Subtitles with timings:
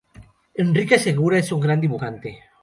[0.57, 2.39] Enrique Segura es un gran dibujante.